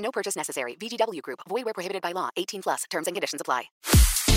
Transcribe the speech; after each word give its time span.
No 0.00 0.10
purchase 0.10 0.36
necessary. 0.36 0.76
VGW 0.76 1.22
Group. 1.22 1.40
Void 1.48 1.64
where 1.64 1.74
prohibited 1.74 2.02
by 2.02 2.12
law. 2.12 2.28
18 2.36 2.62
plus. 2.62 2.84
Terms 2.90 3.06
and 3.06 3.14
conditions 3.14 3.40
apply. 3.40 3.70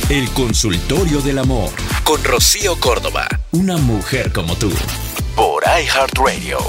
El 0.09 0.31
consultorio 0.33 1.21
del 1.21 1.39
amor 1.39 1.69
con 2.03 2.23
Rocío 2.23 2.79
Córdoba. 2.79 3.27
Una 3.53 3.77
mujer 3.77 4.33
como 4.33 4.55
tú. 4.55 4.69
Por 5.35 5.63
iHeartRadio. 5.63 6.59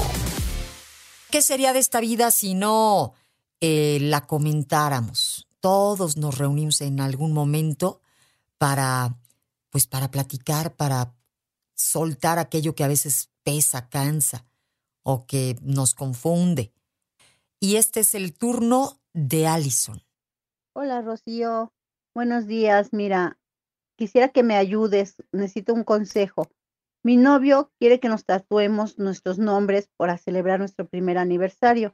¿Qué 1.29 1.41
sería 1.41 1.73
de 1.73 1.79
esta 1.79 1.99
vida 1.99 2.31
si 2.31 2.53
no 2.53 3.13
eh, 3.59 3.97
la 4.01 4.25
comentáramos? 4.25 5.49
Todos 5.59 6.15
nos 6.15 6.37
reunimos 6.37 6.79
en 6.79 7.01
algún 7.01 7.33
momento 7.33 8.01
para, 8.57 9.17
pues, 9.69 9.85
para 9.85 10.09
platicar, 10.11 10.75
para 10.75 11.13
soltar 11.73 12.39
aquello 12.39 12.73
que 12.73 12.85
a 12.85 12.87
veces 12.87 13.29
pesa, 13.43 13.89
cansa 13.89 14.45
o 15.03 15.25
que 15.25 15.57
nos 15.61 15.93
confunde. 15.93 16.71
Y 17.65 17.77
este 17.77 18.01
es 18.01 18.13
el 18.13 18.37
turno 18.37 19.01
de 19.15 19.47
Allison. 19.47 19.99
Hola 20.75 21.01
Rocío, 21.01 21.73
buenos 22.13 22.45
días. 22.45 22.93
Mira, 22.93 23.39
quisiera 23.97 24.29
que 24.29 24.43
me 24.43 24.55
ayudes, 24.55 25.15
necesito 25.31 25.73
un 25.73 25.83
consejo. 25.83 26.47
Mi 27.03 27.17
novio 27.17 27.71
quiere 27.79 27.99
que 27.99 28.07
nos 28.07 28.23
tatuemos 28.23 28.99
nuestros 28.99 29.39
nombres 29.39 29.89
para 29.97 30.19
celebrar 30.19 30.59
nuestro 30.59 30.87
primer 30.87 31.17
aniversario, 31.17 31.91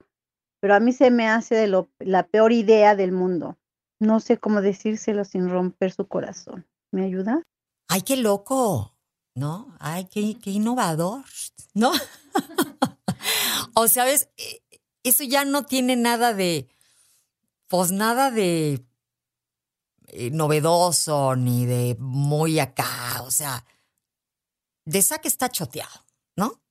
pero 0.60 0.76
a 0.76 0.82
mí 0.82 0.92
se 0.92 1.10
me 1.10 1.30
hace 1.30 1.56
de 1.56 1.68
lo, 1.68 1.90
la 2.00 2.28
peor 2.28 2.52
idea 2.52 2.98
del 2.98 3.14
mundo. 3.14 3.58
No 3.98 4.20
sé 4.20 4.38
cómo 4.38 4.60
decírselo 4.60 5.24
sin 5.24 5.50
romper 5.50 5.94
su 5.94 6.06
corazón. 6.06 6.68
¿Me 6.92 7.06
ayuda? 7.06 7.44
¡Ay, 7.88 8.02
qué 8.02 8.18
loco! 8.18 8.98
¿No? 9.36 9.74
¡Ay, 9.80 10.10
qué, 10.12 10.38
qué 10.38 10.52
innovador! 10.52 11.24
¿No? 11.74 11.94
o 13.74 13.88
sea, 13.88 14.04
¿ves? 14.04 14.28
Eso 15.04 15.24
ya 15.24 15.46
no 15.46 15.66
tiene 15.66 15.96
nada 15.96 16.34
de, 16.34 16.68
pues 17.68 17.92
nada 17.92 18.32
de 18.32 18.86
eh, 20.08 20.30
novedoso 20.32 21.36
ni 21.36 21.66
de 21.66 21.96
muy 22.00 22.60
acá, 22.60 23.24
o 23.24 23.32
sea, 23.32 23.66
de 24.86 25.00
esa 25.00 25.20
que 25.20 25.28
está 25.28 25.50
choteado, 25.50 26.06
¿no? 26.36 26.62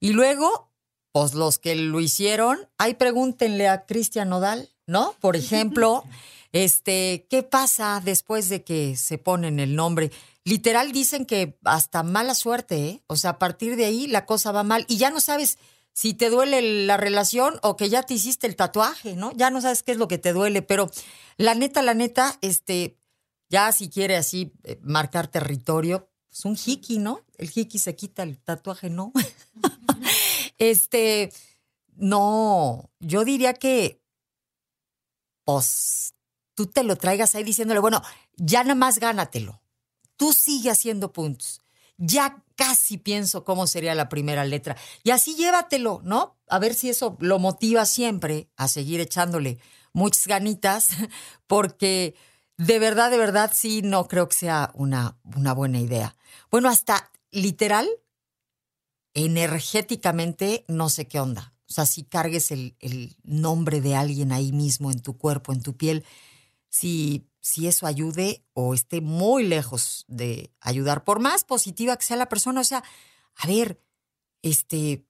Y 0.00 0.12
luego, 0.12 0.72
pues 1.12 1.34
los 1.34 1.58
que 1.58 1.76
lo 1.76 2.00
hicieron, 2.00 2.68
ahí 2.78 2.94
pregúntenle 2.94 3.68
a 3.68 3.86
Cristian 3.86 4.28
Nodal, 4.28 4.70
¿no? 4.86 5.14
Por 5.20 5.36
ejemplo, 5.36 6.04
este, 6.52 7.26
¿qué 7.30 7.42
pasa 7.42 8.02
después 8.04 8.48
de 8.48 8.64
que 8.64 8.96
se 8.96 9.18
ponen 9.18 9.60
el 9.60 9.76
nombre? 9.76 10.10
Literal 10.44 10.90
dicen 10.90 11.26
que 11.26 11.58
hasta 11.64 12.02
mala 12.02 12.34
suerte, 12.34 12.88
¿eh? 12.88 13.02
O 13.06 13.16
sea, 13.16 13.30
a 13.30 13.38
partir 13.38 13.76
de 13.76 13.84
ahí 13.84 14.06
la 14.06 14.26
cosa 14.26 14.50
va 14.52 14.64
mal 14.64 14.84
y 14.88 14.96
ya 14.96 15.10
no 15.10 15.20
sabes 15.20 15.58
si 15.92 16.14
te 16.14 16.30
duele 16.30 16.86
la 16.86 16.96
relación 16.96 17.58
o 17.62 17.76
que 17.76 17.88
ya 17.88 18.02
te 18.02 18.14
hiciste 18.14 18.46
el 18.46 18.56
tatuaje, 18.56 19.16
¿no? 19.16 19.32
Ya 19.32 19.50
no 19.50 19.60
sabes 19.60 19.82
qué 19.82 19.92
es 19.92 19.98
lo 19.98 20.08
que 20.08 20.18
te 20.18 20.32
duele, 20.32 20.62
pero 20.62 20.90
la 21.36 21.54
neta, 21.54 21.82
la 21.82 21.94
neta, 21.94 22.38
este, 22.40 22.96
ya 23.48 23.72
si 23.72 23.88
quiere 23.90 24.16
así 24.16 24.52
eh, 24.64 24.78
marcar 24.82 25.28
territorio, 25.28 26.08
pues 26.28 26.44
un 26.44 26.56
hiki, 26.56 26.98
¿no? 26.98 27.20
El 27.36 27.50
hiki 27.54 27.78
se 27.78 27.96
quita, 27.96 28.22
el 28.22 28.38
tatuaje 28.38 28.88
no. 28.88 29.12
este, 30.58 31.32
no, 31.96 32.90
yo 33.00 33.24
diría 33.24 33.54
que, 33.54 34.00
pues, 35.44 36.14
tú 36.54 36.66
te 36.66 36.84
lo 36.84 36.96
traigas 36.96 37.34
ahí 37.34 37.42
diciéndole, 37.42 37.80
bueno, 37.80 38.02
ya 38.36 38.62
nada 38.62 38.74
más 38.74 38.98
gánatelo. 38.98 39.60
Tú 40.16 40.32
sigue 40.32 40.70
haciendo 40.70 41.12
puntos 41.12 41.62
ya 42.00 42.42
casi 42.56 42.96
pienso 42.96 43.44
cómo 43.44 43.66
sería 43.66 43.94
la 43.94 44.08
primera 44.08 44.44
letra. 44.44 44.76
Y 45.04 45.10
así 45.10 45.36
llévatelo, 45.36 46.00
¿no? 46.02 46.38
A 46.48 46.58
ver 46.58 46.74
si 46.74 46.88
eso 46.88 47.16
lo 47.20 47.38
motiva 47.38 47.84
siempre 47.86 48.48
a 48.56 48.68
seguir 48.68 49.00
echándole 49.00 49.58
muchas 49.92 50.26
ganitas, 50.26 50.88
porque 51.46 52.14
de 52.56 52.78
verdad, 52.78 53.10
de 53.10 53.18
verdad, 53.18 53.52
sí, 53.54 53.82
no 53.82 54.08
creo 54.08 54.28
que 54.28 54.36
sea 54.36 54.72
una, 54.74 55.18
una 55.36 55.52
buena 55.52 55.78
idea. 55.78 56.16
Bueno, 56.50 56.68
hasta 56.68 57.10
literal, 57.30 57.88
energéticamente, 59.14 60.64
no 60.68 60.88
sé 60.88 61.06
qué 61.06 61.20
onda. 61.20 61.54
O 61.68 61.72
sea, 61.72 61.86
si 61.86 62.04
cargues 62.04 62.50
el, 62.50 62.76
el 62.80 63.16
nombre 63.22 63.80
de 63.80 63.94
alguien 63.94 64.32
ahí 64.32 64.52
mismo 64.52 64.90
en 64.90 65.00
tu 65.00 65.16
cuerpo, 65.18 65.52
en 65.52 65.62
tu 65.62 65.76
piel, 65.76 66.04
si 66.68 67.29
si 67.40 67.66
eso 67.66 67.86
ayude 67.86 68.44
o 68.52 68.74
esté 68.74 69.00
muy 69.00 69.44
lejos 69.44 70.04
de 70.08 70.52
ayudar, 70.60 71.04
por 71.04 71.20
más 71.20 71.44
positiva 71.44 71.96
que 71.96 72.04
sea 72.04 72.16
la 72.16 72.28
persona, 72.28 72.60
o 72.60 72.64
sea, 72.64 72.84
a 73.36 73.46
ver, 73.46 73.82
este, 74.42 75.04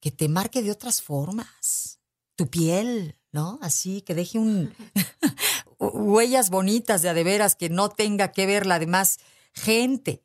que 0.00 0.10
te 0.10 0.28
marque 0.28 0.62
de 0.62 0.70
otras 0.70 1.02
formas, 1.02 1.98
tu 2.36 2.48
piel, 2.48 3.18
¿no? 3.32 3.58
Así, 3.62 4.02
que 4.02 4.14
deje 4.14 4.38
un 4.38 4.74
huellas 5.78 6.50
bonitas 6.50 7.02
de 7.02 7.08
a 7.08 7.14
de 7.14 7.24
veras, 7.24 7.56
que 7.56 7.68
no 7.68 7.88
tenga 7.88 8.32
que 8.32 8.46
ver 8.46 8.66
la 8.66 8.78
demás 8.78 9.18
gente, 9.52 10.22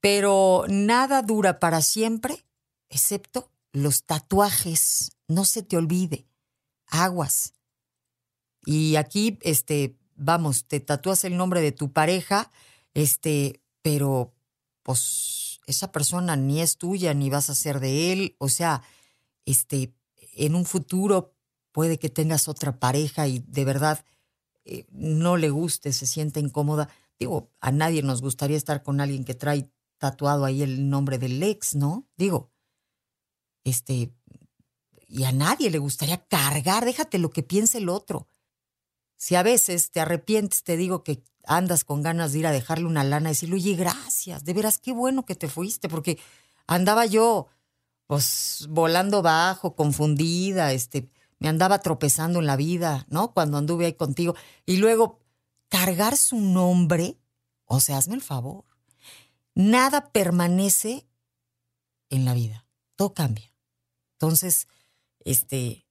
pero 0.00 0.64
nada 0.68 1.22
dura 1.22 1.58
para 1.58 1.82
siempre, 1.82 2.44
excepto 2.88 3.50
los 3.72 4.04
tatuajes, 4.04 5.12
no 5.28 5.44
se 5.44 5.62
te 5.62 5.76
olvide, 5.76 6.26
aguas. 6.86 7.54
Y 8.64 8.96
aquí, 8.96 9.38
este, 9.42 9.96
vamos, 10.20 10.66
te 10.66 10.80
tatúas 10.80 11.24
el 11.24 11.36
nombre 11.36 11.60
de 11.62 11.72
tu 11.72 11.92
pareja, 11.92 12.52
este, 12.94 13.62
pero 13.82 14.34
pues 14.82 15.60
esa 15.66 15.92
persona 15.92 16.36
ni 16.36 16.60
es 16.60 16.76
tuya 16.76 17.14
ni 17.14 17.30
vas 17.30 17.48
a 17.48 17.54
ser 17.54 17.80
de 17.80 18.12
él, 18.12 18.36
o 18.38 18.48
sea, 18.48 18.82
este, 19.46 19.94
en 20.34 20.54
un 20.54 20.66
futuro 20.66 21.34
puede 21.72 21.98
que 21.98 22.10
tengas 22.10 22.48
otra 22.48 22.78
pareja 22.78 23.28
y 23.28 23.38
de 23.40 23.64
verdad 23.64 24.04
eh, 24.64 24.86
no 24.90 25.36
le 25.36 25.50
guste, 25.50 25.92
se 25.92 26.06
siente 26.06 26.40
incómoda. 26.40 26.90
Digo, 27.18 27.50
a 27.60 27.72
nadie 27.72 28.02
nos 28.02 28.20
gustaría 28.20 28.56
estar 28.56 28.82
con 28.82 29.00
alguien 29.00 29.24
que 29.24 29.34
trae 29.34 29.70
tatuado 29.98 30.44
ahí 30.44 30.62
el 30.62 30.90
nombre 30.90 31.18
del 31.18 31.42
ex, 31.42 31.74
¿no? 31.74 32.06
Digo, 32.16 32.50
este, 33.64 34.12
y 35.06 35.24
a 35.24 35.32
nadie 35.32 35.70
le 35.70 35.78
gustaría 35.78 36.26
cargar, 36.26 36.84
déjate 36.84 37.18
lo 37.18 37.30
que 37.30 37.42
piense 37.42 37.78
el 37.78 37.88
otro. 37.88 38.26
Si 39.20 39.34
a 39.34 39.42
veces 39.42 39.90
te 39.90 40.00
arrepientes, 40.00 40.62
te 40.62 40.78
digo 40.78 41.04
que 41.04 41.22
andas 41.44 41.84
con 41.84 42.00
ganas 42.00 42.32
de 42.32 42.38
ir 42.38 42.46
a 42.46 42.52
dejarle 42.52 42.86
una 42.86 43.04
lana 43.04 43.28
y 43.28 43.32
decirle, 43.32 43.56
oye, 43.56 43.74
gracias, 43.74 44.46
de 44.46 44.54
veras, 44.54 44.78
qué 44.78 44.92
bueno 44.92 45.26
que 45.26 45.34
te 45.34 45.46
fuiste, 45.46 45.90
porque 45.90 46.18
andaba 46.66 47.04
yo, 47.04 47.46
pues, 48.06 48.66
volando 48.70 49.20
bajo, 49.20 49.76
confundida, 49.76 50.72
este, 50.72 51.10
me 51.38 51.50
andaba 51.50 51.80
tropezando 51.80 52.38
en 52.38 52.46
la 52.46 52.56
vida, 52.56 53.04
¿no? 53.10 53.34
Cuando 53.34 53.58
anduve 53.58 53.84
ahí 53.84 53.92
contigo. 53.92 54.36
Y 54.64 54.78
luego, 54.78 55.20
cargar 55.68 56.16
su 56.16 56.40
nombre, 56.40 57.18
o 57.66 57.80
sea, 57.80 57.98
hazme 57.98 58.14
el 58.14 58.22
favor. 58.22 58.64
Nada 59.54 60.12
permanece 60.12 61.06
en 62.08 62.24
la 62.24 62.32
vida, 62.32 62.66
todo 62.96 63.12
cambia. 63.12 63.52
Entonces, 64.12 64.66
este, 65.18 65.84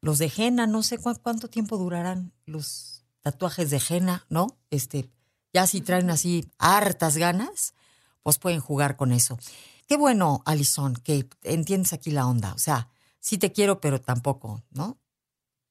los 0.00 0.18
de 0.18 0.32
henna, 0.36 0.66
no 0.66 0.82
sé 0.82 0.98
cuánto 0.98 1.48
tiempo 1.48 1.76
durarán 1.76 2.32
los 2.46 3.04
tatuajes 3.22 3.70
de 3.70 3.82
henna, 3.88 4.26
¿no? 4.28 4.58
Este, 4.70 5.10
ya 5.52 5.66
si 5.66 5.80
traen 5.80 6.10
así 6.10 6.50
hartas 6.58 7.16
ganas, 7.16 7.74
pues 8.22 8.38
pueden 8.38 8.60
jugar 8.60 8.96
con 8.96 9.12
eso. 9.12 9.38
Qué 9.86 9.96
bueno, 9.96 10.42
Alison, 10.44 10.94
que 10.94 11.28
entiendes 11.42 11.92
aquí 11.92 12.10
la 12.10 12.26
onda. 12.26 12.52
O 12.52 12.58
sea, 12.58 12.90
sí 13.20 13.38
te 13.38 13.52
quiero, 13.52 13.80
pero 13.80 14.00
tampoco, 14.00 14.62
¿no? 14.70 14.98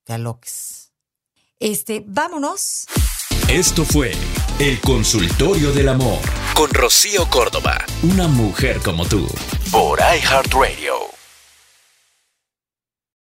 Te 0.04 0.14
aloques. 0.14 0.92
Este, 1.60 2.04
vámonos. 2.06 2.88
Esto 3.48 3.86
fue 3.86 4.12
El 4.60 4.82
Consultorio 4.82 5.72
del 5.72 5.90
Amor 5.90 6.20
con 6.54 6.70
Rocío 6.72 7.30
Córdoba. 7.30 7.78
Una 8.04 8.28
mujer 8.28 8.82
como 8.84 9.06
tú. 9.06 9.28
Por 9.72 10.00
iHeartRadio. 10.00 11.17